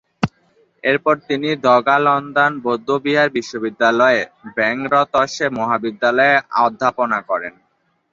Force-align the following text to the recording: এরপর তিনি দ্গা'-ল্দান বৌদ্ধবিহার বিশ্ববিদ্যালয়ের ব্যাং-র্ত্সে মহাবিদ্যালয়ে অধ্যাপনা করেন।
এরপর 0.83 1.15
তিনি 1.27 1.49
দ্গা'-ল্দান 1.63 2.53
বৌদ্ধবিহার 2.63 3.29
বিশ্ববিদ্যালয়ের 3.29 4.25
ব্যাং-র্ত্সে 4.55 5.45
মহাবিদ্যালয়ে 5.57 6.35
অধ্যাপনা 6.65 7.19
করেন। 7.29 7.53